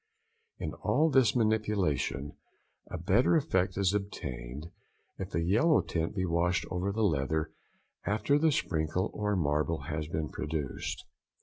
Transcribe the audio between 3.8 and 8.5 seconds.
obtained if a yellow tint be washed over the leather after